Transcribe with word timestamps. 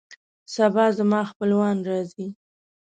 سبا 0.55 0.85
زما 0.97 1.21
خپلوان 1.31 1.77
راځي 1.89 2.27